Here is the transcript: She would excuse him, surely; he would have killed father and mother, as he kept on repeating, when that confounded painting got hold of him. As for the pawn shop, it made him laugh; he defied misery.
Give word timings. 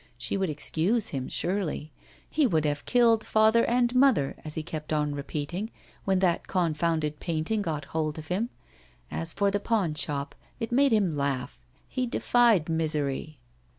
She 0.17 0.35
would 0.35 0.49
excuse 0.49 1.09
him, 1.09 1.29
surely; 1.29 1.91
he 2.27 2.47
would 2.47 2.65
have 2.65 2.85
killed 2.85 3.23
father 3.23 3.63
and 3.65 3.93
mother, 3.93 4.35
as 4.43 4.55
he 4.55 4.63
kept 4.63 4.91
on 4.91 5.13
repeating, 5.13 5.69
when 6.05 6.17
that 6.17 6.47
confounded 6.47 7.19
painting 7.19 7.61
got 7.61 7.85
hold 7.85 8.17
of 8.17 8.25
him. 8.29 8.49
As 9.11 9.31
for 9.31 9.51
the 9.51 9.59
pawn 9.59 9.93
shop, 9.93 10.33
it 10.59 10.71
made 10.71 10.91
him 10.91 11.15
laugh; 11.15 11.59
he 11.87 12.07
defied 12.07 12.67
misery. 12.67 13.37